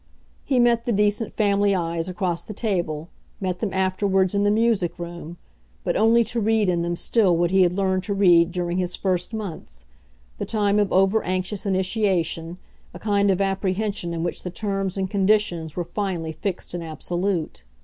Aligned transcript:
He 0.43 0.57
met 0.57 0.85
the 0.85 0.91
decent 0.91 1.31
family 1.31 1.75
eyes 1.75 2.09
across 2.09 2.41
the 2.41 2.55
table, 2.55 3.09
met 3.39 3.59
them 3.59 3.71
afterwards 3.71 4.33
in 4.33 4.43
the 4.43 4.49
music 4.49 4.97
room, 4.97 5.37
but 5.83 5.95
only 5.95 6.23
to 6.23 6.39
read 6.39 6.69
in 6.69 6.81
them 6.81 6.95
still 6.95 7.37
what 7.37 7.51
he 7.51 7.61
had 7.61 7.73
learned 7.73 8.03
to 8.05 8.13
read 8.15 8.51
during 8.51 8.79
his 8.79 8.95
first 8.95 9.31
months, 9.31 9.85
the 10.39 10.45
time 10.47 10.79
of 10.79 10.91
over 10.91 11.23
anxious 11.23 11.67
initiation, 11.67 12.57
a 12.95 12.99
kind 12.99 13.29
of 13.29 13.41
apprehension 13.41 14.11
in 14.11 14.23
which 14.23 14.41
the 14.41 14.49
terms 14.49 14.97
and 14.97 15.11
conditions 15.11 15.75
were 15.75 15.83
finally 15.85 16.31
fixed 16.31 16.73
and 16.73 16.83
absolute. 16.83 17.61